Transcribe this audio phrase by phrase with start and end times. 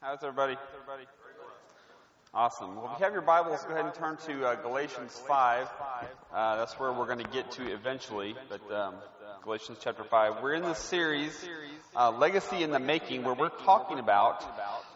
[0.00, 0.56] How's everybody?
[2.32, 2.76] Awesome.
[2.76, 5.66] Well, if you have your Bibles, go ahead and turn to uh, Galatians 5.
[6.32, 8.94] Uh, that's where we're going to get to eventually, but um,
[9.42, 10.42] Galatians chapter 5.
[10.42, 11.32] We're in the series,
[11.96, 14.44] uh, Legacy in the Making, where we're talking about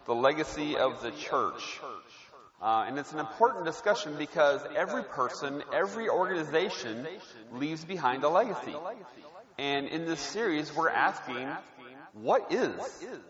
[0.06, 1.80] the legacy of the church.
[2.62, 7.06] Uh, and it's an important discussion because every person, every organization
[7.52, 8.74] leaves behind a legacy.
[9.58, 11.48] And in this series, we're asking,
[12.14, 12.72] what is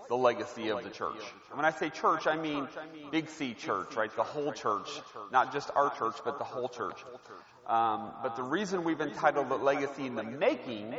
[0.09, 1.21] the legacy of the church?
[1.49, 2.69] And when I say church, I mean
[3.11, 4.15] Big C church, right?
[4.15, 4.89] The whole church.
[5.33, 7.03] Not just our church, but the whole church.
[7.67, 10.95] Um, but the reason we've entitled it Legacy in the Making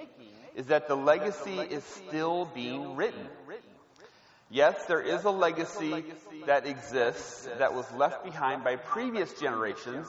[0.55, 3.27] is that the legacy is still being written.
[4.49, 6.03] Yes, there is a legacy
[6.45, 10.07] that exists that was left behind by previous generations,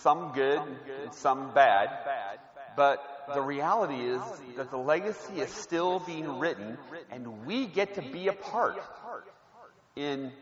[0.00, 0.60] some good
[1.02, 1.90] and some bad,
[2.76, 4.20] but the reality is
[4.56, 6.76] that the legacy is still being written,
[7.10, 8.82] and we get to be a part
[9.96, 10.32] in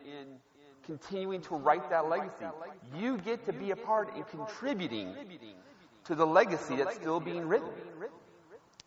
[0.86, 2.46] continuing to write that legacy.
[2.98, 5.14] You get to be a part in contributing
[6.04, 7.68] to the legacy that's still being written.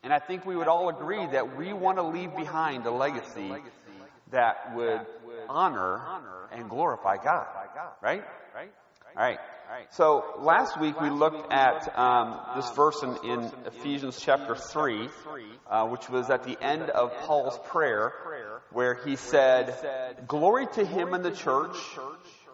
[0.04, 3.54] And I think we would all agree that we want to leave behind a legacy
[4.32, 5.02] that would
[5.48, 6.02] honor
[6.52, 7.48] and glorify God.
[8.02, 8.24] Right?
[8.54, 8.72] Right?
[9.16, 9.40] All right.
[9.92, 15.10] So last week we looked at um, this verse in, in, Ephesians chapter 3,
[15.68, 18.14] uh, which was at the end of Paul's prayer,
[18.72, 19.76] where he said,
[20.28, 21.76] Glory to him in the church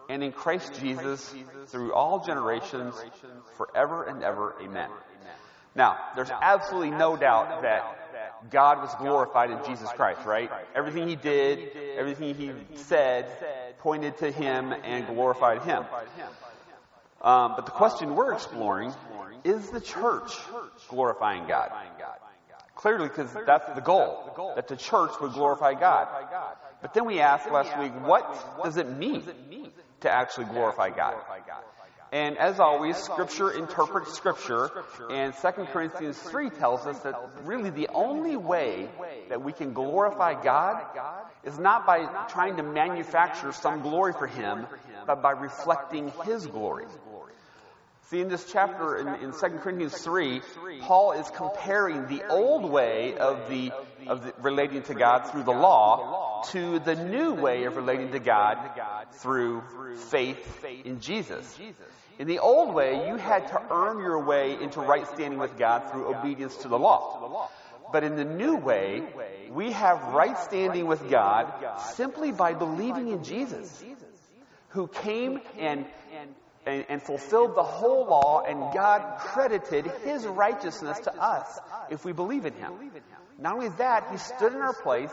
[0.08, 1.34] and in Christ Jesus
[1.66, 2.94] through all generations,
[3.56, 4.54] forever and ever.
[4.62, 4.88] Amen.
[5.74, 10.50] Now, there's absolutely no doubt that God was glorified in Jesus Christ, right?
[10.74, 13.26] Everything he did, everything he said
[13.78, 15.84] pointed to him and glorified him.
[17.20, 18.92] Um, but the question we're exploring
[19.44, 20.32] is the church
[20.88, 21.70] glorifying God?
[22.74, 26.08] Clearly, because that's the goal, that the church would glorify God.
[26.80, 29.22] But then we asked last week, what does it mean
[30.00, 31.14] to actually glorify God?
[32.12, 34.68] And as always, Scripture interprets Scripture,
[35.10, 37.14] and 2 Corinthians 3 tells us that
[37.44, 38.88] really the only way
[39.28, 40.82] that we can glorify God
[41.44, 44.66] is not by trying to manufacture some glory for Him,
[45.06, 46.86] but by reflecting His glory.
[48.10, 50.40] See, in this chapter, in, in 2 Corinthians 3,
[50.80, 53.70] Paul is comparing the old way of the,
[54.08, 58.18] of the, relating to God through the law to the new way of relating to
[58.18, 58.58] God
[59.12, 59.62] through
[60.10, 61.56] faith in Jesus.
[62.18, 65.90] In the old way, you had to earn your way into right standing with God
[65.92, 67.48] through obedience to the law.
[67.92, 69.04] But in the new way,
[69.50, 71.52] we have right standing with God
[71.94, 73.84] simply by believing in Jesus,
[74.70, 75.84] who came and
[76.66, 81.58] and, and, fulfilled the whole law, and God credited His righteousness to us
[81.90, 82.72] if we believe in Him.
[83.38, 85.10] Not only that, He stood in our place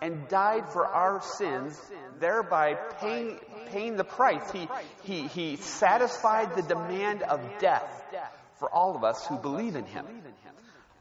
[0.00, 1.80] and died for our sins,
[2.20, 4.48] thereby paying, paying the price.
[4.52, 4.68] He,
[5.02, 8.04] he, he satisfied the demand of death
[8.58, 10.06] for all of us who believe in Him.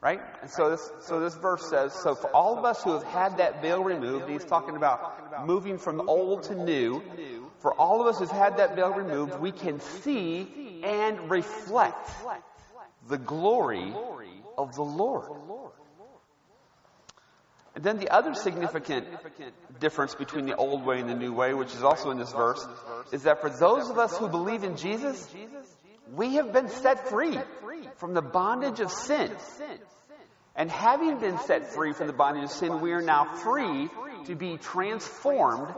[0.02, 0.20] Right?
[0.42, 3.38] And so this, so this verse says, so for all of us who have had
[3.38, 7.02] that veil removed, he's talking about moving from old to new,
[7.64, 12.12] for all of us who've had that veil removed, we can see and reflect
[13.08, 13.94] the glory
[14.58, 15.32] of the Lord.
[17.74, 19.08] And then the other significant
[19.80, 22.68] difference between the old way and the new way, which is also in this verse,
[23.14, 25.26] is that for those of us who believe in Jesus,
[26.14, 27.40] we have been set free
[27.96, 29.32] from the bondage of sin.
[30.56, 33.90] And having been set free from the bondage of sin, we are now free
[34.26, 35.74] to be transformed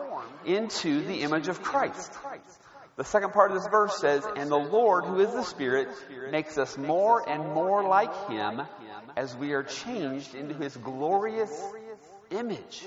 [0.46, 2.12] into the image of Christ.
[2.98, 5.90] The second part of this verse says, And the Lord, who is the Spirit,
[6.32, 8.62] makes us more and more like Him
[9.18, 11.52] as we are changed into His glorious
[12.32, 12.86] image.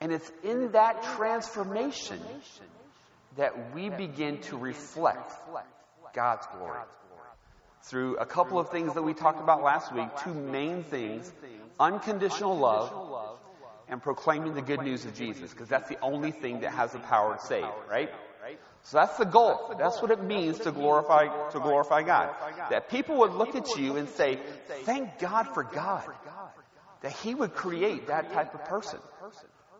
[0.00, 2.20] And it's in that transformation
[3.36, 5.32] that we begin to reflect
[6.12, 6.80] God's glory
[7.84, 11.32] through a couple of things that we talked about last week, two main things
[11.80, 13.01] unconditional love
[13.88, 16.98] and proclaiming the good news of Jesus, because that's the only thing that has the
[16.98, 18.10] power to save, right?
[18.84, 19.74] So that's the goal.
[19.78, 22.34] That's what it means to glorify to glorify God.
[22.70, 24.40] That people would look at you and say,
[24.84, 26.04] "Thank God for God."
[27.02, 28.98] That He would create that type of person.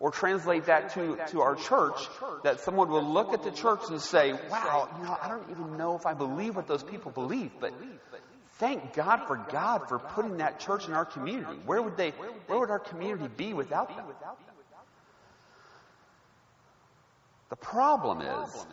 [0.00, 1.94] Or translate that to, to our church,
[2.42, 5.76] that someone would look at the church and say, wow, you know, I don't even
[5.78, 7.72] know if I believe what those people believe, but
[8.62, 11.58] thank God for God for putting that church in our community.
[11.66, 12.10] Where would they,
[12.46, 14.04] where would our community be without them?
[17.50, 18.66] The problem is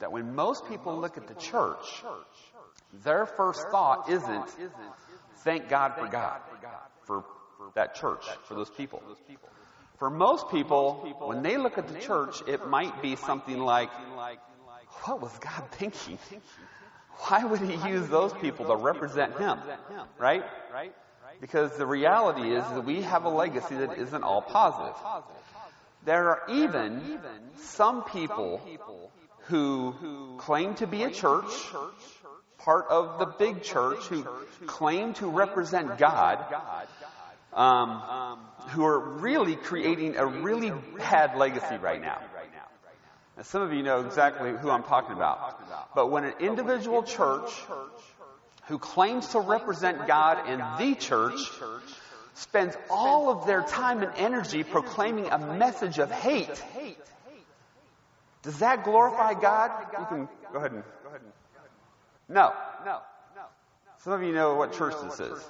[0.00, 2.04] that when most people look at the church,
[3.02, 4.46] their first thought isn't,
[5.38, 6.40] thank God for God
[7.04, 7.24] for
[7.76, 9.02] that church, for those people.
[9.98, 13.90] For most people, when they look at the church, it might be something like,
[15.04, 16.18] what was God thinking?
[17.18, 19.58] Why would he use those people to represent him?
[20.18, 20.44] Right?
[21.40, 24.96] Because the reality is that we have a legacy that isn't all positive.
[26.04, 27.18] There are even
[27.56, 28.60] some people
[29.46, 31.50] who claim to be a church,
[32.58, 34.26] part of the big church, who
[34.66, 36.44] claim to represent God,
[37.52, 38.38] um,
[38.70, 42.20] who are really creating a really bad legacy right now.
[43.38, 45.94] Now, some of you know exactly who I'm talking about.
[45.94, 47.52] But when an individual church
[48.66, 51.38] who claims to represent God in the church
[52.34, 56.50] spends all of their time and energy proclaiming a message of hate,
[58.42, 59.70] does that glorify God?
[59.92, 60.82] You can go ahead and.
[62.28, 62.52] No.
[62.84, 62.98] No.
[63.98, 65.44] Some of you know what church this is.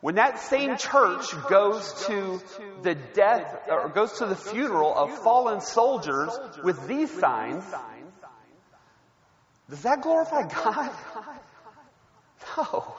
[0.00, 2.40] When that same church goes to
[2.82, 6.30] the death, or goes to the funeral of fallen soldiers
[6.64, 7.64] with these signs,
[9.68, 10.90] does that glorify God?
[12.56, 12.94] No.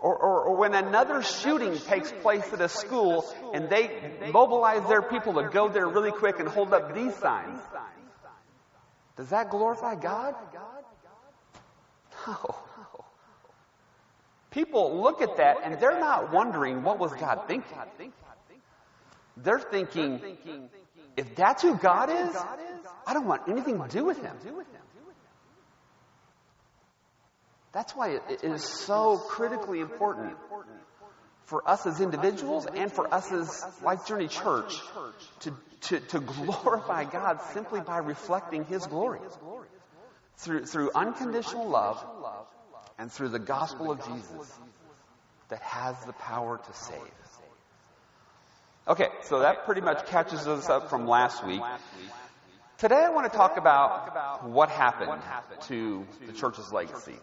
[0.00, 3.24] Or, or, or, when another shooting takes place at a school
[3.54, 3.90] and they
[4.30, 7.58] mobilize their people to go there really quick and hold up these signs,
[9.16, 10.34] does that glorify God?
[12.26, 12.54] No.
[14.54, 17.76] People look at that and they're not wondering what was God thinking.
[19.36, 20.20] They're thinking,
[21.16, 22.36] if that's who God is,
[23.04, 24.36] I don't want anything to do with him.
[27.72, 30.36] That's why it is so critically important
[31.46, 34.72] for us as individuals and for us as Life Journey Church
[35.40, 39.18] to, to, to glorify God simply by reflecting His glory
[40.36, 42.04] through, through unconditional love
[42.98, 44.58] and through the gospel of Jesus
[45.48, 47.00] that has the power to save.
[48.86, 51.62] Okay, so that pretty much catches us up from last week.
[52.78, 55.22] Today I want to talk about what happened
[55.68, 57.14] to the church's legacy.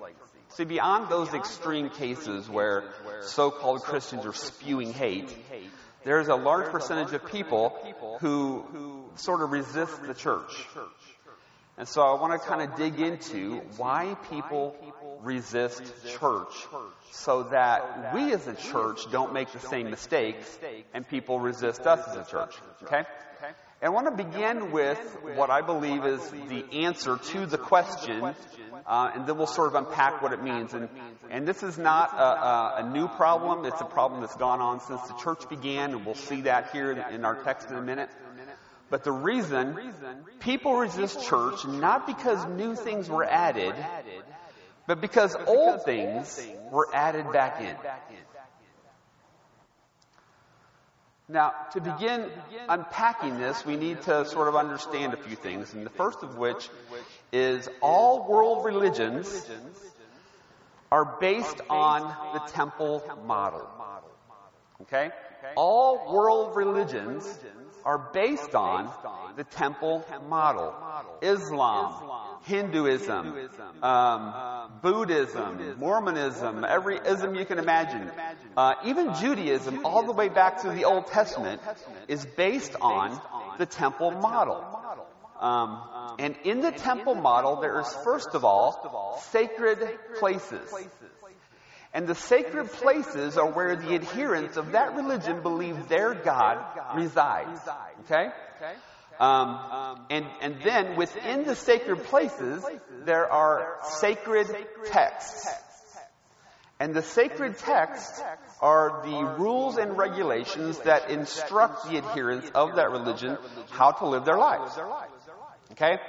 [0.49, 2.83] See, beyond those extreme cases where
[3.21, 5.35] so-called Christians are spewing hate,
[6.03, 7.77] there's a large percentage of people
[8.19, 10.51] who sort of resist the church.
[11.77, 14.75] And so I want to kind of dig into why people
[15.21, 15.81] resist
[16.19, 16.53] church
[17.11, 20.59] so that we as a church don't make the same mistakes
[20.93, 22.55] and people resist us as a church.
[22.83, 23.03] Okay?
[23.81, 24.99] And I want to begin with
[25.35, 28.23] what I believe is the answer to the question,
[28.85, 30.75] uh, and then we'll sort of unpack what it means.
[30.75, 30.87] And,
[31.31, 33.65] and this is not a, a, a, new problem.
[33.65, 36.91] It's a problem that's gone on since the church began, and we'll see that here
[36.91, 38.09] in our text in a minute.
[38.91, 39.79] But the reason
[40.41, 43.73] people resist church, not because new things were added,
[44.91, 47.73] but because old things were added back in.
[51.29, 52.29] Now, to begin
[52.67, 56.37] unpacking this, we need to sort of understand a few things, and the first of
[56.37, 56.69] which
[57.31, 59.49] is all world religions
[60.91, 62.01] are based on
[62.33, 63.65] the temple model.
[64.81, 65.11] Okay?
[65.55, 67.23] All world religions
[67.85, 68.91] are based on
[69.35, 70.73] the temple model.
[71.21, 72.11] Islam,
[72.43, 73.49] Hinduism,
[73.83, 74.33] um,
[74.81, 78.11] Buddhism, Mormonism, every ism you can imagine,
[78.57, 81.61] uh, even Judaism, all the way back to the Old Testament,
[82.07, 83.19] is based on
[83.57, 84.63] the temple model.
[85.39, 85.81] Um,
[86.19, 89.79] and in the temple model, there is first of all sacred
[90.19, 90.71] places.
[91.93, 96.63] And the sacred places are where the adherents of that religion believe their God
[96.95, 97.59] resides.
[98.05, 98.29] Okay?
[99.19, 102.65] Um, and, and then within the sacred places,
[103.05, 104.47] there are sacred
[104.85, 105.47] texts.
[106.79, 108.19] And the sacred texts
[108.61, 113.37] are the rules and regulations that instruct the adherents of that religion
[113.69, 114.75] how to live their lives.
[115.73, 115.99] Okay?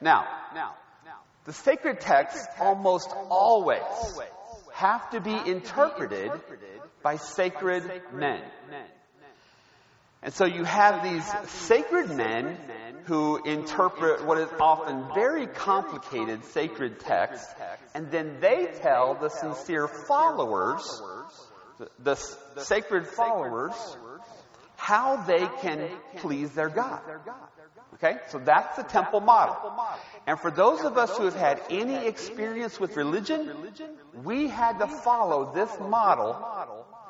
[0.00, 0.74] Now, now,
[1.44, 3.80] the sacred texts almost always
[4.72, 6.32] have to be interpreted
[7.02, 8.42] by sacred men.
[10.22, 12.58] And so you have these sacred men
[13.04, 17.52] who interpret what is often very complicated sacred texts,
[17.94, 21.02] and then they tell the sincere followers,
[21.78, 21.88] the,
[22.54, 23.74] the sacred followers,
[24.76, 27.00] how they can please their God.
[28.02, 28.18] Okay?
[28.28, 29.56] So that's the temple model.
[30.26, 33.50] And for those of us who have had any experience with religion,
[34.24, 36.36] we had to follow this model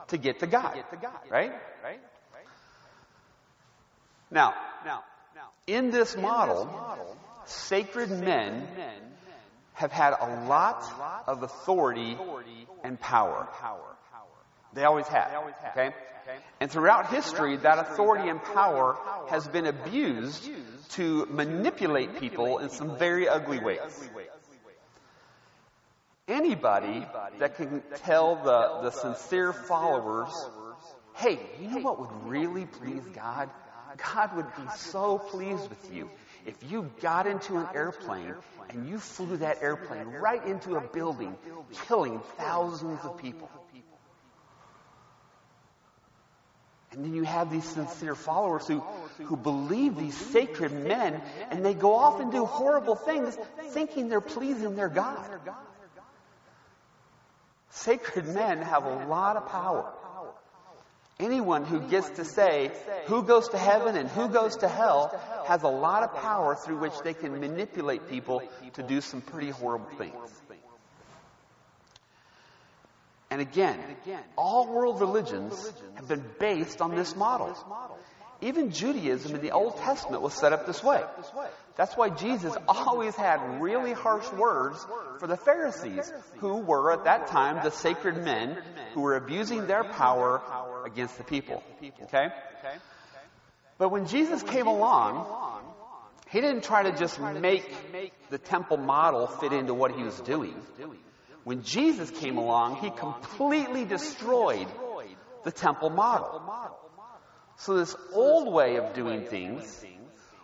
[0.08, 0.82] to get to God.
[1.30, 1.52] Right?
[4.30, 4.54] Now,
[5.66, 6.68] in this model,
[7.44, 8.66] sacred men
[9.74, 12.18] have had a lot of authority
[12.82, 13.48] and power.
[14.74, 15.32] They always have.
[15.70, 15.90] Okay?
[16.60, 18.96] And throughout history, that authority and power
[19.28, 20.48] has been abused
[20.90, 23.80] to manipulate people in some very ugly ways.
[26.28, 27.04] Anybody
[27.40, 30.30] that can tell the, the sincere followers,
[31.16, 33.50] hey, you know what would really please God?
[34.14, 36.08] God would be so pleased with you
[36.46, 38.34] if you got into an airplane
[38.68, 41.36] and you flew that airplane right into a building,
[41.88, 43.50] killing thousands of people.
[46.92, 48.80] And then you have these sincere followers who,
[49.24, 53.36] who believe these sacred men and they go off and do horrible things
[53.68, 55.24] thinking they're pleasing their God.
[57.70, 59.92] Sacred men have a lot of power.
[61.20, 62.72] Anyone who gets to say
[63.06, 65.14] who goes to heaven and who goes to hell
[65.46, 68.42] has a lot of power through which they can manipulate people
[68.72, 70.14] to do some pretty horrible things.
[73.30, 73.78] And again,
[74.36, 77.56] all world religions have been based on this model.
[78.42, 81.02] Even Judaism in the Old Testament was set up this way.
[81.76, 84.84] That's why Jesus always had really harsh words
[85.18, 88.58] for the Pharisees, who were at that time the sacred men
[88.94, 90.40] who were abusing their power
[90.84, 91.62] against the people.
[92.04, 92.28] Okay?
[93.78, 95.26] But when Jesus came along,
[96.30, 97.64] he didn't try to just make
[98.30, 100.54] the temple model fit into what he was doing.
[101.44, 104.66] When Jesus came along, he completely destroyed
[105.44, 106.42] the temple model.
[107.56, 109.84] So this old way of doing things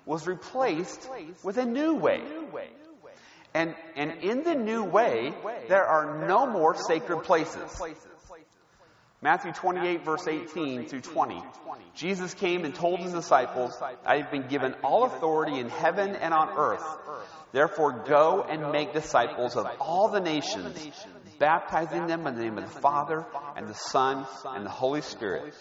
[0.05, 1.09] was replaced
[1.43, 2.23] with a new way.
[3.55, 5.33] And, and in the new way,
[5.69, 7.83] there are no more sacred places.
[9.23, 11.43] Matthew 28 verse 18 through 20.
[11.95, 13.73] Jesus came and told his disciples,
[14.05, 16.85] I have been given all authority in heaven and on earth.
[17.57, 20.79] Therefore go and make disciples of all the nations,
[21.39, 23.25] baptizing them in the name of the Father
[23.57, 25.55] and the Son and the Holy Spirit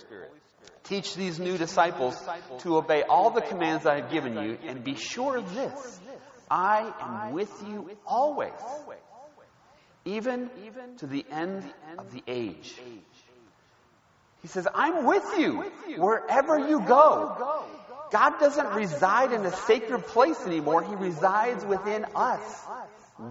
[0.83, 2.21] Teach these new disciples
[2.59, 6.01] to obey all the commands I have given you, and be sure of this
[6.51, 8.51] I am with you always,
[10.03, 10.49] even
[10.97, 11.63] to the end
[11.97, 12.75] of the age.
[14.41, 15.63] He says, I'm with you
[15.95, 17.63] wherever you go.
[18.11, 20.83] God doesn't reside in a sacred place anymore.
[20.83, 22.65] He resides within us.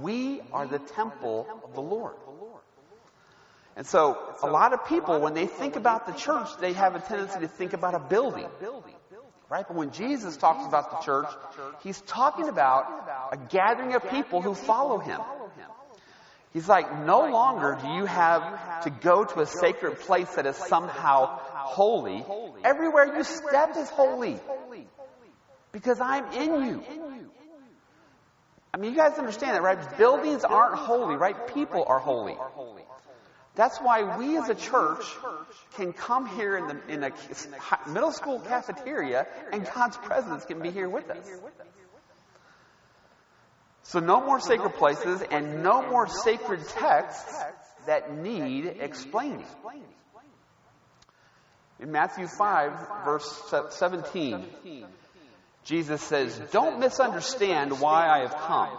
[0.01, 2.15] We are the temple of the Lord.
[3.77, 7.01] And so, a lot of people, when they think about the church, they have a
[7.01, 8.47] tendency to think about a building.
[9.51, 9.65] Right?
[9.67, 11.29] But when Jesus talks about the church,
[11.83, 12.87] he's talking about
[13.33, 15.21] a gathering of people who follow him.
[16.53, 20.57] He's like, no longer do you have to go to a sacred place that is
[20.57, 22.25] somehow holy.
[22.63, 24.39] Everywhere you step is holy.
[25.75, 26.83] Because I'm in you.
[28.73, 29.99] I mean, you guys understand that, right?
[29.99, 31.53] Buildings aren't holy, right?
[31.53, 32.37] People are holy.
[33.57, 35.05] That's why we as a church
[35.77, 37.11] can come here in, the, in a
[37.89, 41.29] middle school cafeteria and God's presence can be here with us.
[43.83, 47.37] So no more sacred places and no more sacred texts
[47.87, 49.47] that need explaining.
[51.81, 54.45] In Matthew 5, verse 17,
[55.65, 58.79] Jesus says, Don't misunderstand why I have come.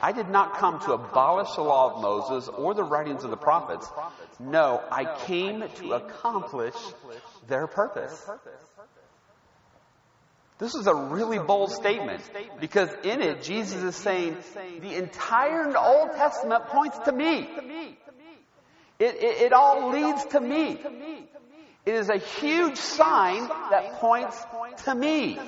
[0.00, 3.36] I did not come to abolish the law of Moses or the writings of the
[3.36, 3.90] prophets.
[4.38, 6.74] No, I came to accomplish
[7.48, 8.28] their purpose.
[10.58, 12.22] This is a really bold statement
[12.60, 14.36] because in it, Jesus is saying
[14.80, 17.48] the entire Old Testament points to me.
[18.98, 20.78] It, it, it all leads to me.
[21.84, 24.40] It is a huge sign that points
[24.84, 25.38] to me.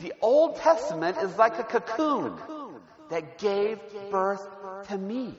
[0.00, 2.36] The Old Testament is like a cocoon
[3.10, 3.78] that gave
[4.10, 4.46] birth
[4.88, 5.34] to me.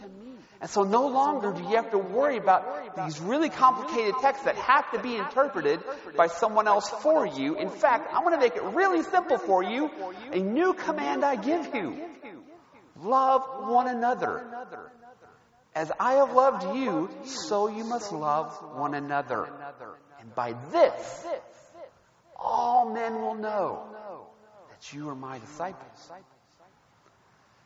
[0.60, 4.56] And so no longer do you have to worry about these really complicated texts that
[4.56, 5.80] have to be interpreted
[6.16, 7.56] by someone else for you.
[7.58, 9.92] In fact, I want to make it really simple for you.
[10.32, 12.02] A new command I give you.
[13.00, 14.44] Love one another.
[15.76, 19.48] As I have loved you, so you must love one another.
[20.20, 21.28] And by this,
[22.36, 23.84] all men will know
[24.78, 26.12] that you are my disciples.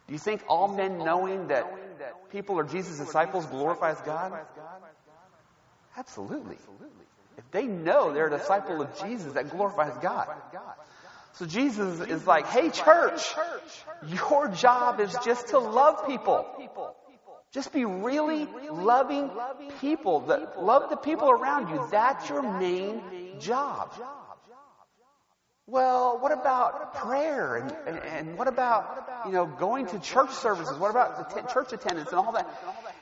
[0.07, 1.65] Do you think all men knowing that
[2.31, 4.33] people are Jesus' disciples glorifies God?
[5.97, 6.57] Absolutely.
[7.37, 10.27] If they know they're a disciple of Jesus, that glorifies God.
[11.33, 13.35] So Jesus is like, hey church,
[14.07, 16.45] your job is just to love people.
[17.53, 19.29] Just be really loving
[19.79, 20.21] people.
[20.21, 21.85] That love the people around you.
[21.91, 23.01] That's your main
[23.39, 23.93] job.
[25.71, 30.77] Well, what about prayer and, and, and, what about, you know, going to church services?
[30.77, 32.45] What about the t- church attendance and all that?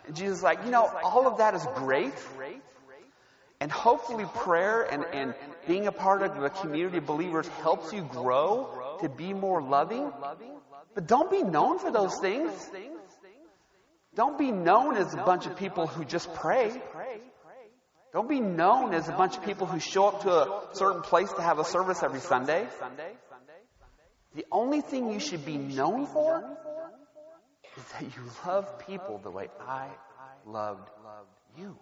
[0.06, 2.14] And Jesus is like, you know, all of that is great.
[3.60, 5.34] And hopefully prayer and, and
[5.68, 10.14] being a part of the community of believers helps you grow to be more loving.
[10.94, 12.52] But don't be known for those things.
[14.14, 16.80] Don't be known as a bunch of people who just pray.
[18.12, 21.32] Don't be known as a bunch of people who show up to a certain place
[21.34, 22.68] to have a service every Sunday.
[24.36, 26.44] The only thing you should be known for
[27.78, 29.88] is that you love people the way I
[30.46, 30.90] loved
[31.58, 31.78] you.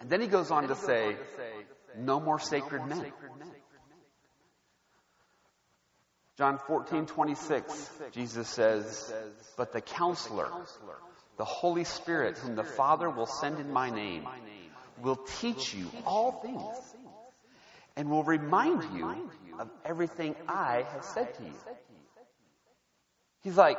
[0.00, 1.16] And then he goes on to say,
[1.96, 3.12] no more sacred men.
[6.38, 9.14] John 14, 26, Jesus says,
[9.56, 10.50] But the counselor,
[11.42, 14.28] the Holy Spirit, whom the Father will send in my name,
[15.02, 16.94] will teach you all things
[17.96, 21.54] and will remind you of everything I have said to you.
[23.42, 23.76] He's like,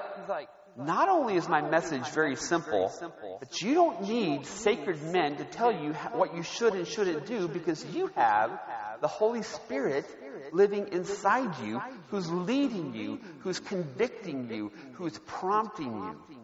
[0.75, 2.91] not only is my message very simple,
[3.39, 7.47] but you don't need sacred men to tell you what you should and shouldn't do
[7.47, 8.59] because you have
[8.99, 10.05] the Holy Spirit
[10.51, 16.42] living inside you who's leading you, who's convicting you, who's prompting you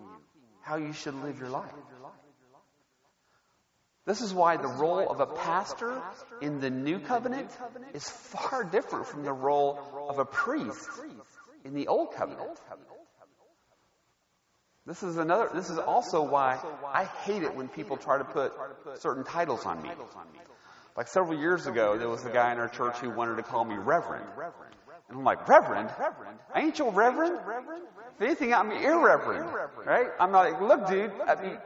[0.69, 1.73] how you should live your life.
[4.05, 5.99] This is why the role of a pastor
[6.41, 7.49] in the new covenant
[7.95, 10.87] is far different from the role of a priest
[11.65, 12.59] in the old covenant.
[14.85, 16.59] This is another, this is also why
[16.93, 18.53] I hate it when people try to put
[18.99, 19.89] certain titles on me.
[20.95, 23.65] Like several years ago, there was a guy in our church who wanted to call
[23.65, 24.25] me Reverend.
[25.09, 25.89] And I'm like, Reverend?
[26.53, 27.39] I ain't your Reverend?
[28.15, 29.49] If anything, I'm irreverent.
[29.85, 30.07] Right?
[30.19, 31.57] I'm not like, look, dude, I mean,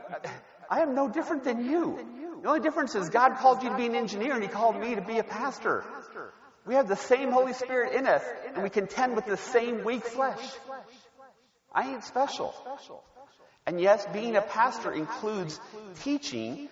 [0.69, 1.99] I am no different than you.
[2.41, 4.95] The only difference is God called you to be an engineer and He called me
[4.95, 5.83] to be a pastor.
[6.65, 8.23] We have the same Holy Spirit in us
[8.53, 10.39] and we contend with the same weak flesh.
[11.73, 12.53] I ain't special.
[13.65, 15.59] And yes, being a pastor includes
[16.01, 16.69] teaching,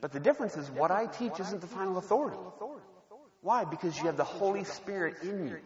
[0.00, 2.38] but the difference is what I teach isn't the final authority.
[3.42, 3.64] Why?
[3.64, 5.58] Because you have the Holy Spirit in you.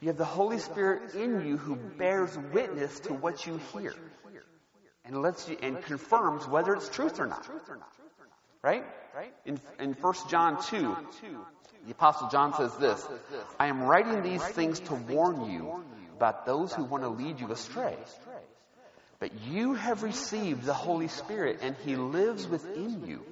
[0.00, 3.94] You have the Holy Spirit in you who bears witness to what you hear
[5.04, 7.48] and lets you and confirms whether it's truth or not.
[8.62, 8.84] Right?
[9.14, 9.32] Right.
[9.44, 10.96] In, in 1 John 2,
[11.86, 13.06] the Apostle John says this
[13.58, 15.84] I am writing these things to warn you
[16.16, 17.96] about those who want to lead you astray.
[19.18, 23.22] But you have received the Holy Spirit and He lives within you.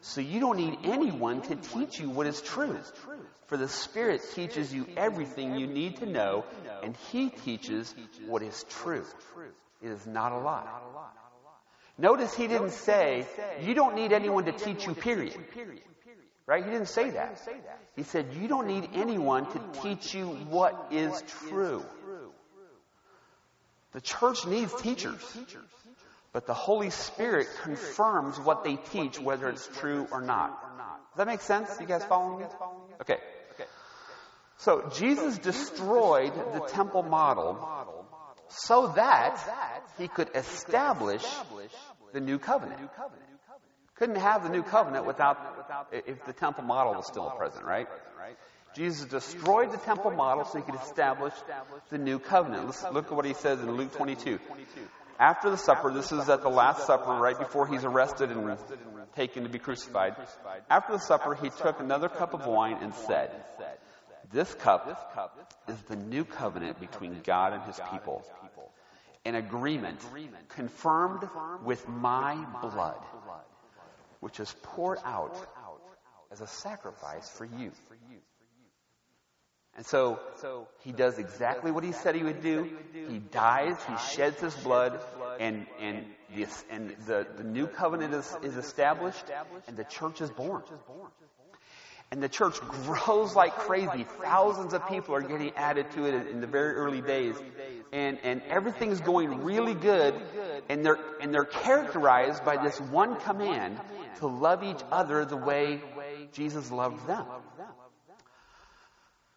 [0.00, 2.76] So you don't need anyone to teach you what is true.
[3.48, 6.44] For the Spirit teaches you everything you need to know
[6.82, 7.94] and He teaches
[8.26, 9.04] what is true.
[9.82, 10.66] It is not a lie.
[11.96, 13.26] Notice He didn't say,
[13.62, 15.34] you don't need anyone to teach you, period.
[16.46, 16.64] Right?
[16.64, 17.40] He didn't say that.
[17.96, 21.84] He said, you don't need anyone to teach you what is true.
[23.92, 25.22] The church needs teachers.
[26.32, 30.60] But the Holy Spirit confirms what they teach, whether it's true or not.
[30.60, 31.70] Does that make sense?
[31.80, 32.46] You guys following me?
[33.00, 33.16] Okay.
[34.58, 37.58] So Jesus destroyed the temple model
[38.48, 39.38] so that
[39.98, 41.24] he could establish
[42.12, 42.80] the new covenant.
[43.96, 45.38] Couldn't have the new covenant without
[45.92, 47.88] if the temple model was still present, right?
[48.74, 51.34] Jesus destroyed the temple model so he could establish
[51.90, 52.66] the new covenant.
[52.66, 54.38] Let's look at what he says in Luke 22.
[55.18, 58.56] After the supper, this is at the Last Supper, right before he's arrested and
[59.16, 60.14] taken to be crucified.
[60.70, 63.32] After the supper, he took another cup of wine and said,
[64.32, 68.24] This cup is the new covenant between God and his people.
[69.24, 70.00] An agreement
[70.48, 71.28] confirmed
[71.64, 72.98] with my blood,
[74.20, 75.36] which is poured out
[76.30, 77.72] as a sacrifice for you.
[79.76, 80.18] And so
[80.80, 82.68] he does exactly what he said he would do.
[82.92, 85.00] He dies, he sheds his blood,
[85.38, 89.24] and, and, this, and the, the new covenant is, is established,
[89.68, 90.62] and the church is born.
[92.10, 94.06] And the church grows like crazy.
[94.22, 97.36] Thousands of people are getting added to it in the very early days.
[97.92, 100.14] And, and everything's going really good.
[100.70, 103.78] And they're, and they're characterized by this one command
[104.20, 105.82] to love each other the way
[106.32, 107.26] Jesus loved them.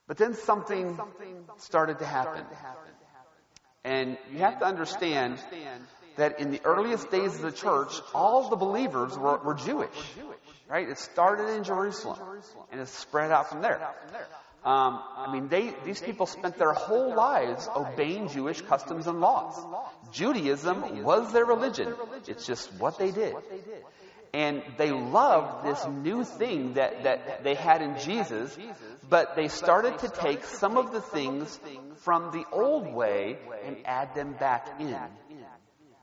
[0.08, 0.98] But then something
[1.58, 2.46] started to happen.
[3.84, 5.40] And you have to understand
[6.16, 9.90] that in the earliest days of the church, all the believers were, were Jewish.
[10.72, 10.88] Right?
[10.88, 12.18] It started in Jerusalem
[12.72, 13.82] and it spread out from there.
[14.64, 19.60] Um, I mean, they, these people spent their whole lives obeying Jewish customs and laws.
[20.14, 21.94] Judaism was their religion.
[22.26, 23.36] It's just what they did.
[24.34, 28.58] And they loved this new thing that, that they had in Jesus,
[29.10, 31.60] but they started to take some of the things
[31.98, 34.96] from the old way and add them back in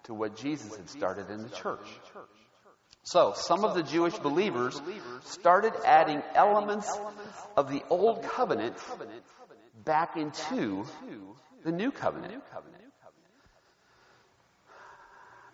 [0.04, 1.88] to what Jesus had started in the church.
[3.10, 4.78] So, some of the Jewish believers
[5.24, 6.92] started adding elements
[7.56, 8.76] of the old covenant
[9.82, 10.84] back into
[11.64, 12.34] the new covenant.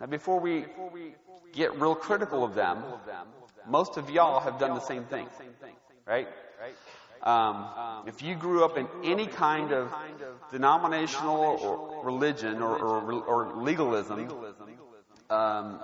[0.01, 0.65] Now, before we
[1.53, 2.83] get real critical of them,
[3.69, 5.29] most of y'all have done the same thing,
[6.07, 6.27] right?
[7.23, 7.69] Um,
[8.09, 9.95] if you grew up in any kind of
[10.51, 14.29] denominational or religion or, or, or legalism,
[15.31, 15.79] um,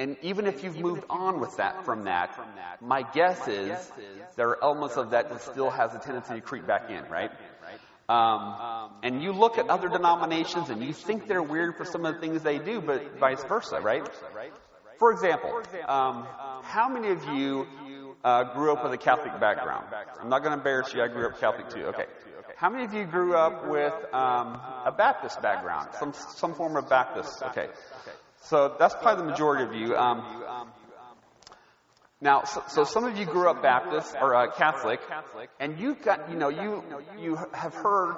[0.00, 2.34] and even if you've moved on with that from that,
[2.80, 3.92] my guess is
[4.34, 7.30] there are elements of that that still has a tendency to creep back in, right?
[8.08, 12.14] Um, and you look at other denominations and you think they're weird for some of
[12.14, 14.02] the things they do, but vice versa, right?
[14.98, 16.26] For example, um,
[16.62, 17.66] how many of you
[18.24, 19.86] uh, grew up with a Catholic background?
[20.20, 21.02] I'm not going to embarrass you.
[21.02, 21.84] I grew up Catholic too.
[21.88, 22.06] Okay.
[22.56, 26.88] How many of you grew up with um, a Baptist background, some some form of
[26.90, 27.42] Baptist?
[27.42, 27.68] Okay.
[28.42, 29.96] So that's probably the majority of you.
[29.96, 30.24] Um,
[32.22, 35.00] now, so, so, some of you grew up Baptist or uh, Catholic,
[35.58, 36.82] and you got, you know, you
[37.18, 38.16] you have heard.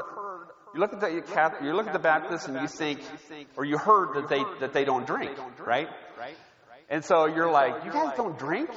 [0.75, 1.09] You look at the
[1.63, 3.01] you look at the Baptists and you think,
[3.57, 5.33] or you heard that they that they don't drink,
[5.65, 5.89] right?
[6.89, 8.71] And so you're like, you guys don't drink,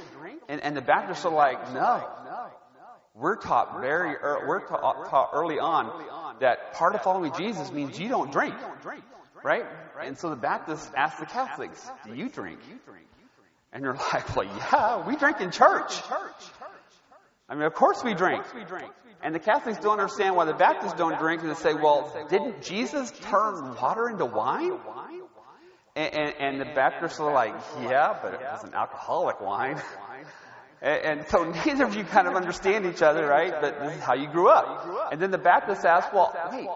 [0.48, 2.08] and, and the Baptists are like, no.
[3.16, 5.90] We're taught very, we're taught early on
[6.42, 8.56] that part of following Jesus means you don't drink,
[9.46, 9.64] right?
[10.04, 12.60] And so the Baptists ask the Catholics, do you drink?
[13.72, 15.94] And you're like, well, yeah, we drink in church.
[17.48, 18.44] I mean, of course we drink.
[19.22, 22.64] And the Catholics don't understand why the Baptists don't drink, and they say, well, didn't
[22.64, 24.80] Jesus turn water into wine?
[25.96, 27.54] And, and, and the Baptists are like,
[27.84, 29.80] yeah, but it was an alcoholic wine.
[30.82, 33.54] And, and, so neither of you kind of understand each other, right?
[33.62, 35.12] But this is how you grew up.
[35.12, 36.68] And then the Baptists ask, well, wait,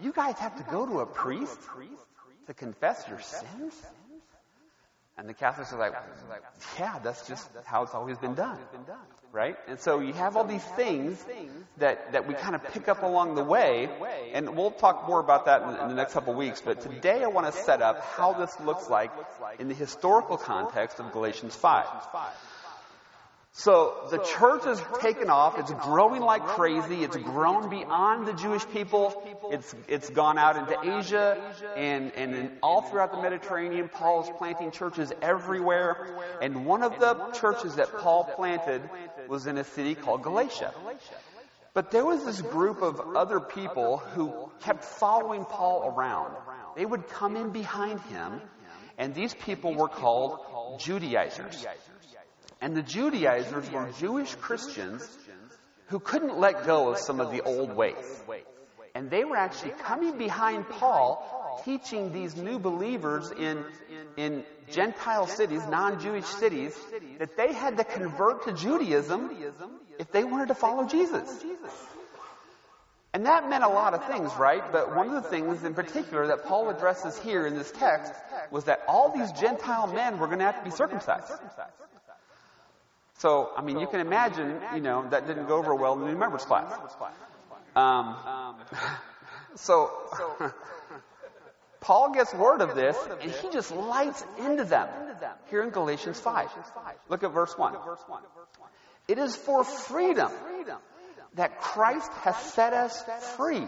[0.00, 1.58] you guys have to go to a priest
[2.46, 3.74] to confess your sins?
[5.16, 5.94] And the Catholics are like,
[6.78, 8.56] yeah, that's just how it's always been done.
[9.32, 9.56] Right?
[9.66, 11.22] And so you have all these things
[11.78, 13.90] that, that we kind of pick up along the way,
[14.32, 17.26] and we'll talk more about that in, the next couple of weeks, but today I
[17.26, 19.10] want to set up how this looks like
[19.58, 21.84] in the historical context of Galatians 5.
[23.58, 25.58] So the church has taken off.
[25.58, 27.02] It's growing like crazy.
[27.02, 29.20] It's grown beyond the Jewish people.
[29.50, 31.36] It's, it's gone out into Asia
[31.74, 33.88] and, and in, all throughout the Mediterranean.
[33.88, 36.06] Paul is planting churches everywhere.
[36.40, 38.80] And one of the churches that Paul planted
[39.26, 40.72] was in a city called Galatia.
[41.74, 46.32] But there was this group of other people who kept following Paul around.
[46.76, 48.40] They would come in behind him,
[48.98, 51.66] and these people were called Judaizers.
[52.60, 55.06] And the Judaizers were Jewish Christians
[55.86, 58.22] who couldn't let go of some of the old ways.
[58.94, 63.64] And they were actually coming behind Paul, teaching these new believers in,
[64.16, 66.76] in Gentile cities, non-Jewish cities,
[67.18, 69.30] that they had to convert to Judaism
[69.98, 71.28] if they wanted to follow Jesus.
[73.14, 74.62] And that meant a lot of things, right?
[74.70, 78.12] But one of the things in particular that Paul addresses here in this text
[78.50, 81.32] was that all these Gentile men were going to have to be circumcised.
[83.18, 86.06] So, I mean, you can imagine, you know, that didn't go over well in the
[86.06, 86.72] new members class.
[87.74, 88.16] Um,
[89.56, 89.90] so,
[91.80, 94.88] Paul gets word of this, and he just lights into them
[95.50, 96.48] here in Galatians 5.
[97.08, 97.74] Look at verse 1.
[99.08, 100.30] It is for freedom
[101.34, 103.04] that Christ has set us
[103.36, 103.66] free.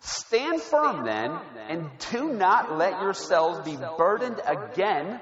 [0.00, 1.36] Stand firm then,
[1.68, 5.20] and do not let yourselves be burdened again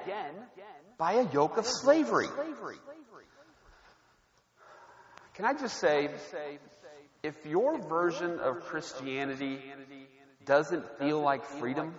[0.97, 2.27] by a yoke of slavery.
[5.35, 6.09] Can I just say,
[7.23, 9.59] if your version of Christianity
[10.45, 11.95] doesn't feel like freedom,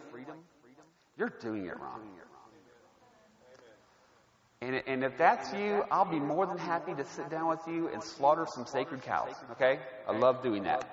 [1.19, 2.01] you're doing it wrong.
[4.61, 7.89] And, and if that's you, I'll be more than happy to sit down with you
[7.89, 9.35] and slaughter some sacred cows.
[9.53, 9.79] Okay?
[10.09, 10.89] I love doing that.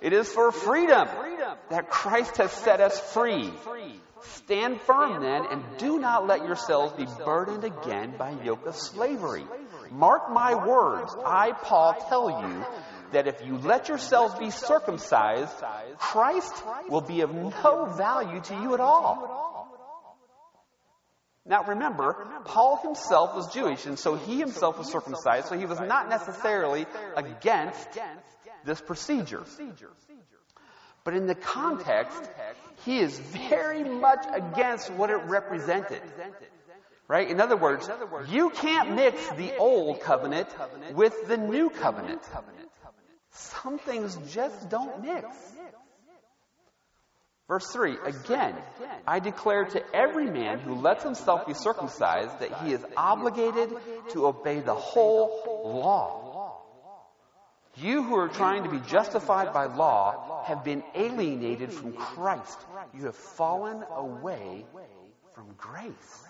[0.00, 1.08] It is for freedom
[1.70, 3.52] that Christ has set us free.
[4.22, 9.44] Stand firm then and do not let yourselves be burdened again by yoke of slavery.
[9.90, 11.14] Mark my words.
[11.24, 12.64] I, Paul, tell you
[13.12, 15.52] that if you let yourselves be circumcised,
[15.98, 16.54] Christ
[16.88, 19.48] will be of no value to you at all.
[21.46, 25.80] Now remember, Paul himself was Jewish, and so he himself was circumcised, so he was
[25.80, 27.88] not necessarily against
[28.68, 29.42] this procedure.
[31.02, 32.30] But in the context,
[32.84, 36.02] he is very much against what it represented.
[37.08, 37.30] Right?
[37.30, 37.88] In other words,
[38.28, 40.48] you can't mix the old covenant
[40.92, 42.20] with the new covenant.
[43.30, 45.26] Some things just don't mix.
[47.48, 48.54] Verse 3 Again,
[49.06, 53.70] I declare to every man who lets himself be circumcised that he is obligated
[54.10, 56.27] to obey the whole law.
[57.80, 62.58] You who are trying to be justified by law have been alienated from Christ.
[62.94, 64.64] You have fallen away
[65.34, 66.24] from grace.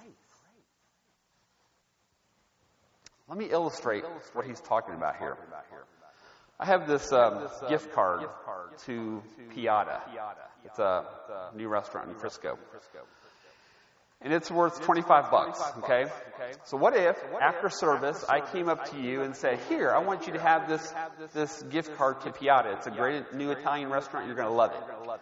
[3.28, 5.37] Let me illustrate what he's talking about here.
[6.61, 8.26] I have this um, gift card
[8.87, 9.22] to
[9.54, 10.00] Piada.
[10.64, 11.04] It's a
[11.54, 12.58] new restaurant in Frisco.
[14.20, 16.07] And it's worth 25 bucks, okay?
[16.64, 20.26] So what if, after service, I came up to you and said, here, I want
[20.26, 20.92] you to have this,
[21.33, 22.76] this gift card to Piada.
[22.76, 24.26] It's a great new Italian restaurant.
[24.26, 25.20] You're going to love it.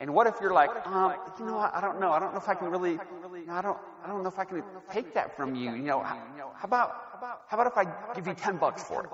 [0.00, 2.10] And what if you're like, um, you know, I don't know.
[2.10, 2.98] I don't know if I can really,
[3.48, 5.70] I don't, I don't know if I can take that from you.
[5.70, 6.18] You know, how
[6.64, 6.92] about,
[7.46, 7.84] how about if I
[8.16, 9.10] give you 10 bucks for it?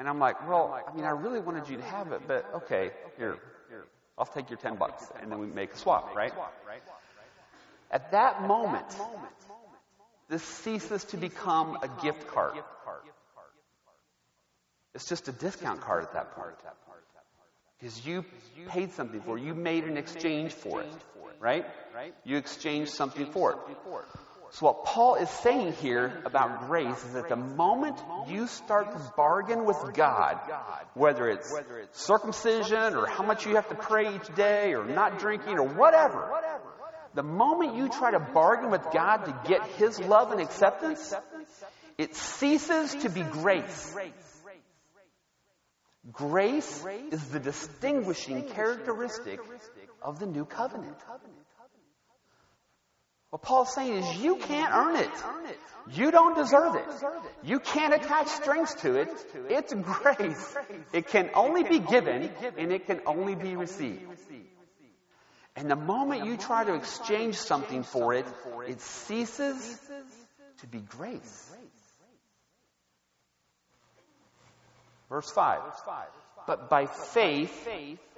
[0.00, 2.90] And I'm like, well, I mean, I really wanted you to have it, but okay,
[3.16, 3.36] here,
[4.18, 5.04] I'll take your 10 bucks.
[5.22, 6.32] And then we make a swap, right?
[7.90, 8.86] At that moment,
[10.28, 12.54] this ceases to become a gift card.
[14.94, 16.54] It's just a discount card at that point.
[17.78, 18.24] Because you
[18.68, 19.42] paid something for it.
[19.42, 20.88] You made an exchange for it.
[21.40, 21.64] Right?
[22.24, 23.58] You exchanged something for it.
[24.52, 29.12] So what Paul is saying here about grace is that the moment you start to
[29.16, 30.40] bargain with God,
[30.94, 31.54] whether it's
[31.92, 36.32] circumcision or how much you have to pray each day or not drinking or whatever,
[37.14, 41.14] the moment you try to bargain with God to get His love and acceptance,
[41.98, 43.96] it ceases to be grace.
[46.12, 49.40] Grace is the distinguishing characteristic
[50.02, 50.96] of the new covenant.
[53.30, 55.10] What Paul's saying is you can't earn it.
[55.92, 56.84] You don't deserve it.
[57.44, 59.08] You can't attach strings to it.
[59.48, 60.56] It's grace.
[60.92, 64.02] It can only be given and it can only be received.
[65.56, 68.26] And the moment you try to exchange something for it,
[68.68, 69.80] it ceases
[70.58, 71.50] to be grace.
[75.08, 75.60] Verse 5.
[76.46, 77.68] But by faith,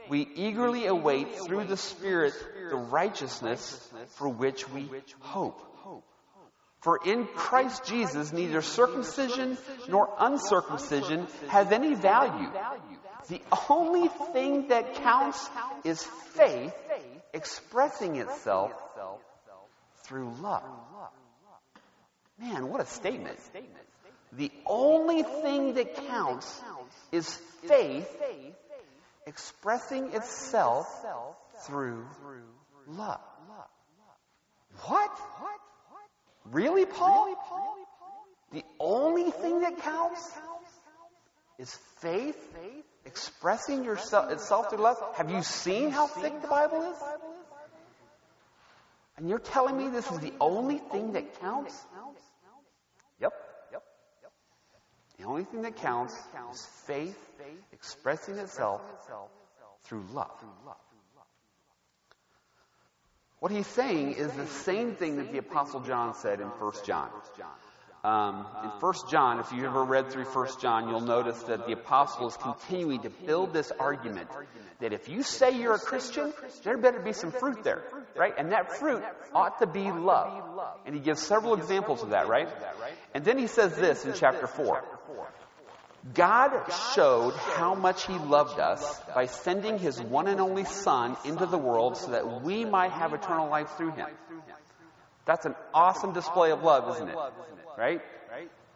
[0.08, 2.34] we eagerly await through the Spirit
[2.70, 4.88] the righteousness for which we
[5.20, 5.60] hope.
[6.80, 9.56] For in Christ Jesus, neither circumcision
[9.88, 12.50] nor uncircumcision has any value.
[13.28, 13.40] The
[13.70, 15.48] only thing that counts
[15.84, 16.02] is
[16.34, 16.74] faith
[17.32, 18.72] expressing itself
[20.04, 20.62] through love.
[22.38, 23.38] Man, what a statement.
[24.32, 26.60] The only thing that counts
[27.12, 27.28] is
[27.66, 28.08] faith
[29.26, 30.86] expressing itself
[31.66, 32.06] through
[32.86, 33.20] love.
[34.84, 35.10] What?
[36.50, 37.36] Really, Paul?
[38.52, 40.32] The only thing that counts
[41.58, 42.36] is faith
[43.04, 44.98] expressing yourself itself through love.
[45.14, 46.98] Have you seen how thick the Bible is?
[49.16, 51.74] And you're telling me this is the only thing that counts?
[53.20, 53.32] Yep.
[55.18, 56.14] The only thing that counts
[56.52, 57.18] is faith
[57.72, 58.80] expressing itself
[59.84, 60.30] through love.
[63.38, 67.10] What he's saying is the same thing that the Apostle John said in 1 John.
[68.04, 71.72] Um, in 1 John, if you've ever read through 1 John, you'll notice that the
[71.72, 74.28] apostle is continuing to build this argument
[74.80, 76.32] that if you say you're a Christian,
[76.64, 77.82] there better be some fruit there,
[78.16, 78.34] right?
[78.36, 80.42] And that fruit ought to be love.
[80.84, 82.48] And he gives several examples of that, right?
[83.14, 84.82] And then he says this in chapter 4.
[86.14, 86.50] God
[86.96, 91.58] showed how much He loved us by sending His one and only Son into the
[91.58, 94.08] world so that we might have eternal life through Him.
[95.24, 97.16] That's an awesome display of love, isn't it?
[97.78, 98.00] Right?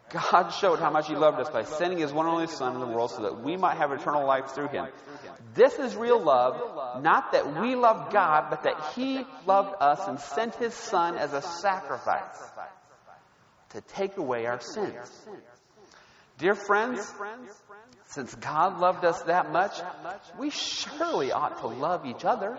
[0.09, 2.79] God showed how much He loved us by sending His one and only Son in
[2.79, 4.87] the world so that we might have eternal life through Him.
[5.53, 10.19] This is real love, not that we love God, but that He loved us and
[10.19, 12.41] sent His Son as a sacrifice
[13.71, 15.11] to take away our sins.
[16.37, 17.13] Dear friends,
[18.05, 19.73] since God loved us that much,
[20.39, 22.57] we surely ought to love each other.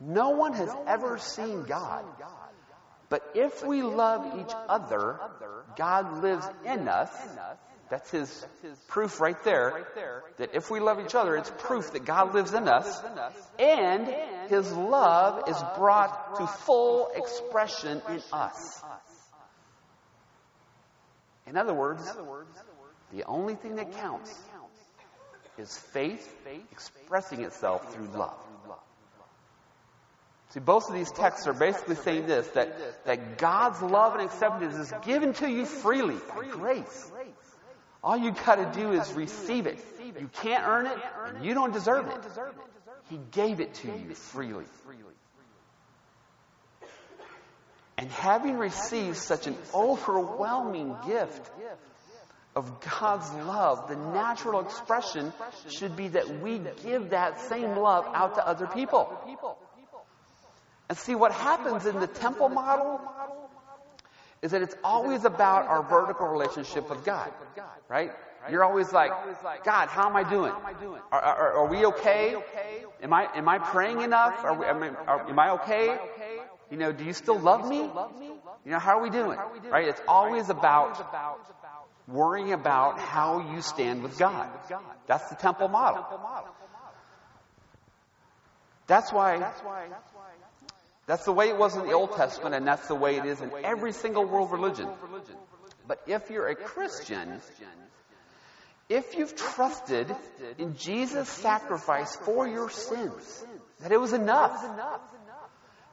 [0.00, 2.04] No one has ever seen God.
[3.08, 5.20] But if we love each other,
[5.76, 7.10] God lives in us.
[7.88, 8.46] That's his
[8.88, 9.84] proof right there.
[10.38, 13.00] That if we love each other, it's proof that God lives in us.
[13.58, 14.08] And
[14.48, 18.82] his love is brought to full expression in us.
[21.46, 22.02] In other words,
[23.12, 24.34] the only thing that counts
[25.58, 26.28] is faith
[26.72, 28.34] expressing itself through love.
[30.50, 34.74] See, both of these texts are basically saying this that, that God's love and acceptance
[34.76, 37.10] is given to you freely by grace.
[38.02, 39.78] All you got to do is receive it.
[40.20, 42.18] You can't earn it, and you don't deserve it.
[43.10, 44.64] He gave it to you freely.
[47.98, 51.50] And having received such an overwhelming gift
[52.54, 55.32] of God's love, the natural expression
[55.68, 59.12] should be that we give that same love out to other people.
[60.88, 63.00] And see what happens in the temple model
[64.42, 67.30] is that it's always about our vertical relationship with God,
[67.88, 68.12] right?
[68.50, 69.10] You're always like,
[69.64, 70.52] God, how am I doing?
[71.10, 72.36] Are, are, are we okay?
[73.02, 74.44] Am I am I praying enough?
[74.44, 75.98] Are we, am, I, are, am I okay?
[76.70, 77.78] You know, do you still love me?
[77.78, 79.38] You know, how are we doing?
[79.68, 79.88] Right?
[79.88, 80.96] It's always about
[82.06, 84.48] worrying about how you stand with God.
[85.06, 86.06] That's the temple model.
[88.86, 89.38] That's why
[91.06, 93.40] that's the way it was in the Old Testament, and that's the way it is
[93.40, 94.88] in every single world religion.
[95.86, 97.40] But if you're a Christian,
[98.88, 100.14] if you've trusted
[100.58, 103.44] in Jesus' sacrifice for your sins,
[103.80, 104.64] that it was enough,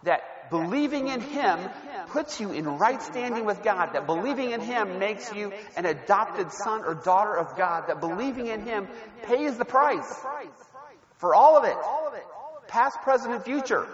[0.03, 1.59] that believing in Him
[2.07, 6.51] puts you in right standing with God, that believing in Him makes you an adopted
[6.51, 8.87] son or daughter of God, that believing in Him
[9.23, 10.21] pays the price
[11.17, 11.77] for all of it,
[12.67, 13.87] past, present, and future,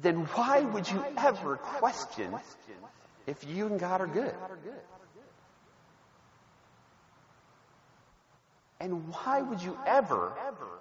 [0.00, 2.34] then why would you ever question
[3.26, 4.34] if you and God are good?
[8.80, 10.32] And why would you ever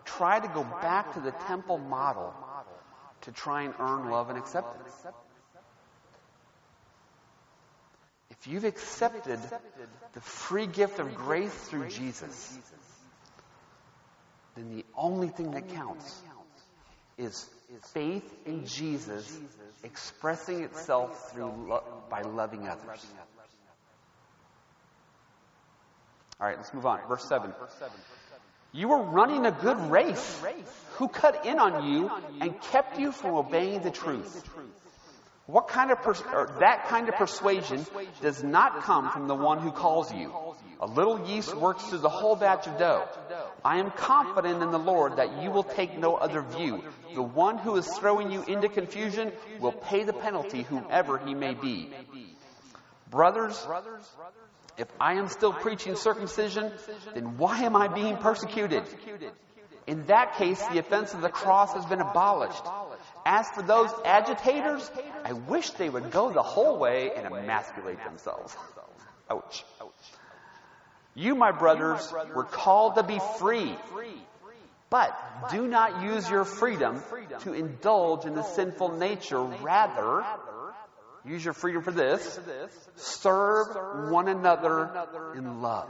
[0.06, 2.34] try to go back to the temple model
[3.22, 4.94] to try and earn love and acceptance?
[8.30, 9.40] If you've accepted
[10.14, 12.58] the free gift of grace through Jesus,
[14.56, 16.22] then the only thing that counts
[17.18, 17.50] is
[17.94, 19.40] faith in Jesus
[19.84, 23.06] expressing itself through lo- by loving others.
[26.40, 27.00] All right, let's move on.
[27.08, 27.52] Verse 7.
[28.74, 30.42] You were running a good race.
[30.98, 34.44] Who cut in on you and kept you from obeying the truth?
[35.48, 36.22] What kind of pers-
[36.60, 37.86] that kind of persuasion
[38.22, 40.32] does not come from the one who calls you?
[40.80, 43.08] A little yeast works through the whole batch of dough.
[43.64, 46.84] I am confident in the Lord that you will take no other view.
[47.14, 51.54] The one who is throwing you into confusion will pay the penalty, whomever he may
[51.54, 51.90] be.
[53.10, 53.66] Brothers,
[54.78, 56.72] if I am still preaching circumcision,
[57.14, 58.84] then why am I being persecuted?
[59.88, 62.64] In that case, the offense of the cross has been abolished.
[63.26, 64.92] As for those agitators,
[65.24, 68.56] I wish they would go the whole way and emasculate themselves.
[69.30, 69.64] Ouch.
[71.18, 73.76] You, my brothers, were called to be free.
[74.92, 77.02] But do not use your freedom
[77.42, 79.42] to indulge in the sinful nature.
[79.42, 80.24] Rather,
[81.26, 82.40] use your freedom for this.
[82.98, 85.90] Serve one another in love.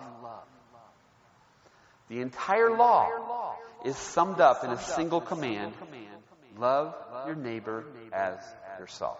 [2.08, 5.74] The entire law is summed up in a single command.
[6.58, 8.40] Love your neighbor as
[8.80, 9.20] yourself.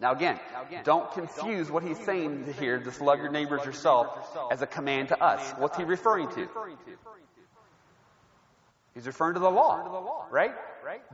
[0.00, 0.38] Now again,
[0.84, 4.08] don't confuse what he's saying here, just love your neighbors as yourself,
[4.50, 5.40] as a command to us.
[5.58, 6.48] What's he referring to?
[8.94, 10.52] He's referring to the law, right?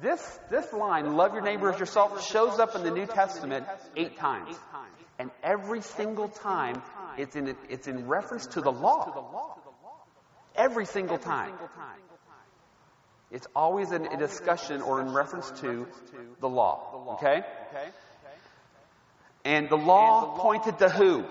[0.03, 3.67] This, this line, love your neighbor as yourself, shows up in the New Testament
[3.97, 4.57] eight times.
[5.19, 6.83] And every single time,
[7.19, 9.57] it's in, it's in reference to the law.
[10.57, 11.53] Every single time.
[13.31, 15.87] It's always in a discussion or in reference to
[16.41, 17.19] the law.
[17.19, 17.43] Okay?
[19.45, 21.25] And the law pointed to who?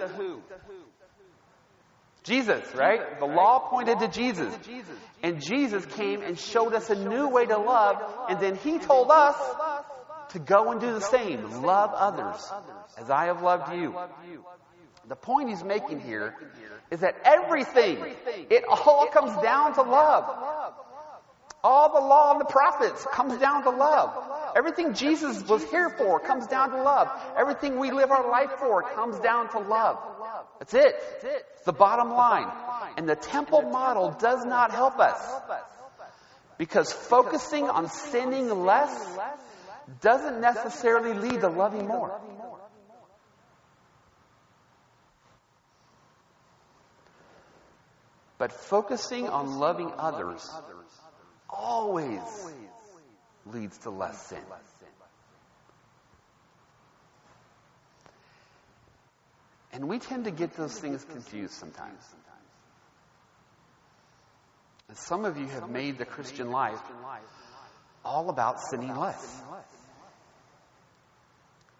[2.24, 3.19] Jesus, right?
[3.19, 4.54] The law pointed to Jesus.
[5.24, 9.10] And Jesus came and showed us a new way to love, and then he told
[9.12, 9.36] us
[10.30, 11.63] to go and do the same.
[11.63, 12.52] Love others
[12.98, 13.95] as I have loved you.
[15.08, 16.36] The point he's making here
[16.91, 18.15] is that everything,
[18.50, 20.26] it all comes down to love.
[21.63, 24.13] All the law and the prophets comes down to love.
[24.55, 27.09] Everything Jesus was here for comes down to love.
[27.38, 29.97] Everything we live our life for comes down to love.
[30.59, 30.95] That's it.
[31.23, 32.51] It's the bottom line.
[32.97, 35.19] And the temple model does not help us.
[36.57, 39.17] Because focusing on sinning less
[40.01, 42.19] doesn't necessarily lead to loving more.
[48.38, 50.49] But focusing on loving others
[51.49, 52.21] always
[53.54, 54.39] leads to less sin.
[59.72, 62.02] And we tend to get those things confused sometimes.
[64.88, 66.82] And some of you have made the Christian life
[68.04, 69.41] all about sinning less.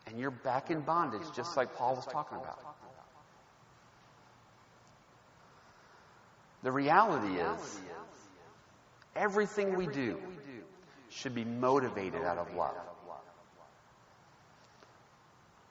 [0.08, 2.60] And you're back in bondage, just like Paul was talking about.
[6.62, 7.80] The reality is,
[9.20, 10.18] Everything we do
[11.10, 12.76] should be motivated out of love.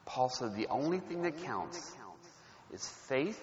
[0.07, 1.93] Paul said the only thing that counts
[2.73, 3.41] is faith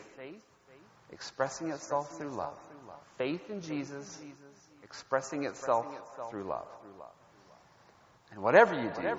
[1.12, 2.58] expressing itself through love.
[3.18, 4.20] Faith in Jesus
[4.84, 5.86] expressing itself
[6.30, 6.68] through love.
[8.32, 9.18] And whatever you do,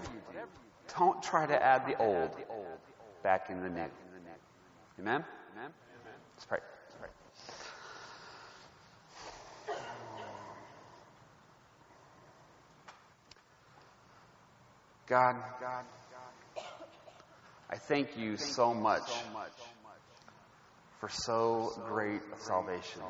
[0.99, 2.31] don't try to add the old
[3.23, 3.91] back in the new.
[4.99, 5.25] Amen?
[6.37, 6.59] Let's pray.
[15.07, 15.37] God,
[17.71, 19.09] I thank you so much
[21.01, 23.03] for so great salvation,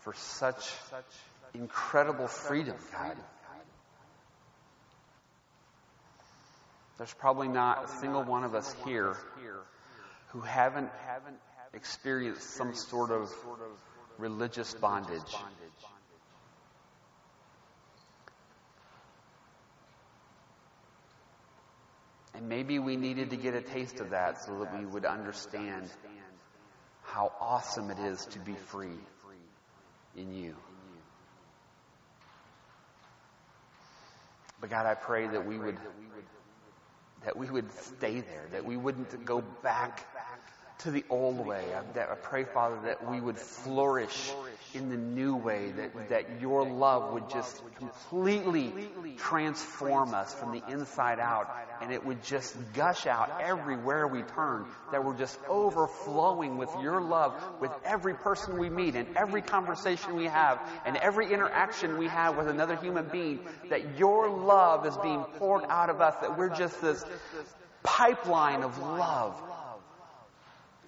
[0.00, 0.68] for such
[1.54, 3.16] incredible freedom, God.
[6.98, 9.16] There's probably not a single one of us here
[10.28, 10.90] who haven't
[11.72, 13.32] experienced some sort of
[14.18, 15.36] religious bondage.
[22.34, 25.90] And maybe we needed to get a taste of that so that we would understand
[27.02, 28.98] how awesome it is to be free
[30.16, 30.54] in you.
[34.60, 35.76] But God, I pray that we would
[37.24, 40.06] that we would stay there, that we wouldn't go back
[40.82, 41.64] to the old way.
[41.74, 44.32] I, that I pray, Father, that we would flourish
[44.74, 48.72] in the new way, that, that your love would just completely
[49.18, 54.64] transform us from the inside out, and it would just gush out everywhere we turn,
[54.90, 60.16] that we're just overflowing with your love with every person we meet and every conversation
[60.16, 64.96] we have and every interaction we have with another human being, that your love is
[64.98, 67.04] being poured out of us, that we're just this
[67.82, 69.40] pipeline of love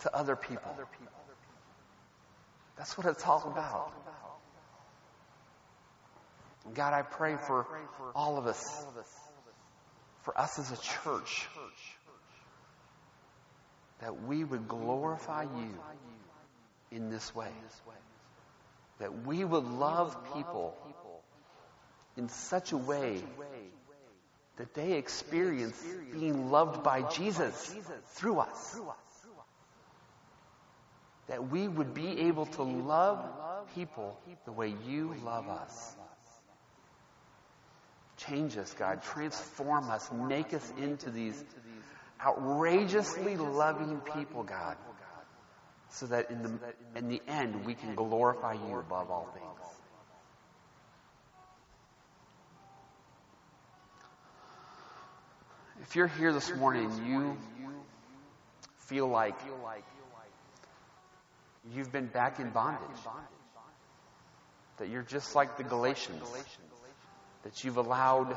[0.01, 0.77] to other people.
[2.77, 3.93] That's what it's all about.
[6.75, 7.67] God, I pray for
[8.15, 8.87] all of us,
[10.23, 11.47] for us as a church,
[14.01, 15.75] that we would glorify you
[16.91, 17.51] in this way.
[18.99, 20.77] That we would love people
[22.17, 23.23] in such a way
[24.57, 25.83] that they experience
[26.13, 27.75] being loved by Jesus
[28.15, 28.81] through us
[31.29, 33.19] that we would be able to love
[33.75, 35.97] people the way you love us.
[38.17, 39.03] Change us, God.
[39.03, 40.11] Transform us.
[40.13, 41.43] Make us into these
[42.25, 44.77] outrageously loving people, God.
[45.91, 46.51] So that in the,
[46.97, 49.45] in the end, we can glorify you above all things.
[55.83, 57.37] If you're here this morning, you
[58.79, 59.39] feel like
[61.73, 62.81] you've been back in bondage.
[64.79, 66.23] That you're just like the Galatians.
[67.45, 68.37] That you've allowed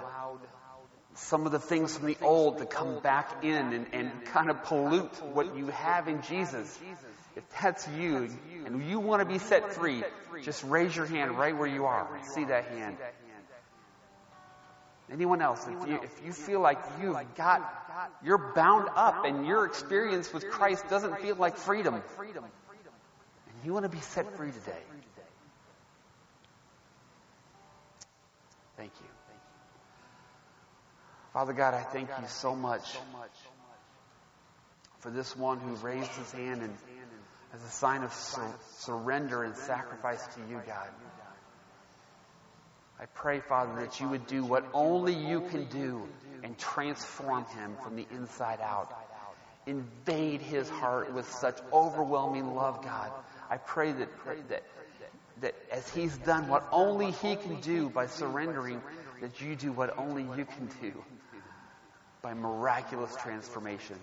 [1.15, 4.63] some of the things from the old to come back in and, and kind of
[4.63, 6.79] pollute what you have in Jesus.
[7.35, 8.29] If that's you
[8.65, 10.03] and you want to be set free,
[10.43, 12.07] just raise your hand right where you are.
[12.33, 12.97] See that hand.
[15.11, 17.61] Anyone else, if you, if you feel like you've got,
[18.23, 22.03] you're bound up and your experience with Christ doesn't feel like freedom,
[23.63, 24.83] you want to be set free today.
[28.77, 29.07] Thank you.
[31.33, 32.97] Father God, I thank you so much
[34.99, 36.75] for this one who raised his hand and
[37.53, 40.87] as a sign of sur- surrender and sacrifice to you, God.
[42.99, 46.07] I pray, Father, that you would do what only you can do
[46.43, 48.91] and transform him from the inside out.
[49.67, 53.11] Invade his heart with such overwhelming love, God.
[53.49, 54.63] I pray that, pray that,
[55.41, 58.81] that as he's done what only he can do by surrendering,
[59.21, 60.93] that you do what only you can do
[62.21, 63.95] by miraculous transformation.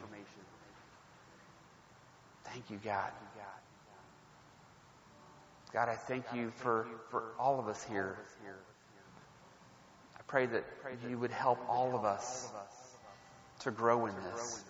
[2.45, 3.11] Thank you, God.
[5.73, 8.17] God, I thank you for, for all of us here.
[10.17, 10.65] I pray that
[11.11, 12.49] you would help all of us
[13.61, 14.65] to grow in this.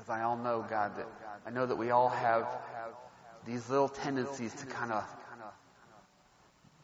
[0.00, 1.06] Because I all know, God, that
[1.46, 2.46] I know that we all have
[3.44, 5.04] these little tendencies to kind of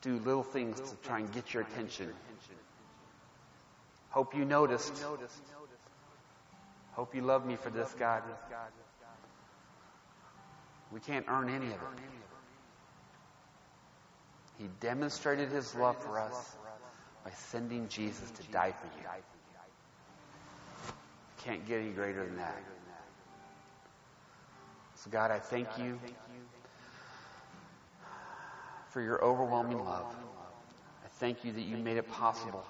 [0.02, 2.12] do little things to try and get your attention.
[4.10, 4.92] Hope you noticed.
[6.92, 8.22] Hope you love me for this, God.
[10.92, 11.78] We can't earn any of it.
[14.58, 16.56] He demonstrated his love for us
[17.24, 19.08] by sending Jesus to die for you.
[21.44, 22.62] Can't get any greater than that.
[25.06, 25.98] So, God, I thank you.
[28.90, 30.06] for your overwhelming love.
[31.04, 32.64] I thank you that you made it possible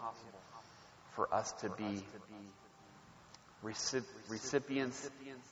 [1.15, 2.03] for us to be
[4.29, 5.09] recipients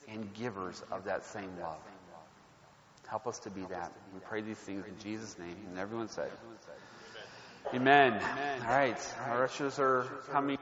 [0.09, 1.79] and givers of that same love.
[3.07, 3.93] Help us to be that.
[4.13, 5.57] We pray these things in Jesus' name.
[5.71, 6.31] And everyone said,
[7.73, 8.13] Amen.
[8.63, 9.15] All right.
[9.29, 10.59] Our ushers are coming.